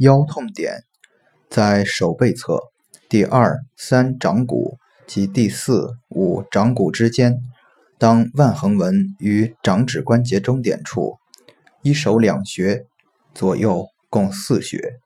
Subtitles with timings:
[0.00, 0.84] 腰痛点
[1.50, 2.58] 在手背侧
[3.10, 7.36] 第二三掌骨及第四五掌骨之间
[7.98, 11.18] 当腕横纹与掌指关节中点处
[11.82, 12.86] 一手两穴
[13.34, 15.00] 左右共四穴。